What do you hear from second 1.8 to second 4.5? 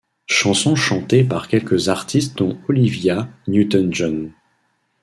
artistes dont Olivia Newton-John.